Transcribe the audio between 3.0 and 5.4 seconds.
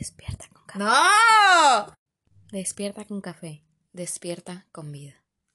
con café. Despierta con vida.